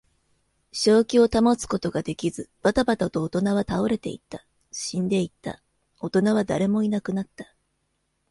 [0.71, 4.43] 正気を保つことができず、ばたばたと大人は倒れていった。
[4.71, 5.61] 死んでいった。
[5.99, 7.53] 大人は誰もいなくなった。